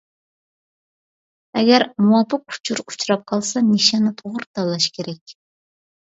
[1.59, 5.35] ئەگەر، مۇۋاپىق ئۇچۇر ئۇچراپ قالسا نىشاننى توغرا تاللاش كېرەك.